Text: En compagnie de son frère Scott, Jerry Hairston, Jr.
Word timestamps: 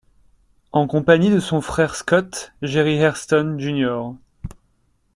En 0.71 0.87
compagnie 0.87 1.29
de 1.29 1.39
son 1.39 1.61
frère 1.61 1.95
Scott, 1.95 2.53
Jerry 2.63 2.95
Hairston, 2.95 3.53
Jr. 3.59 4.15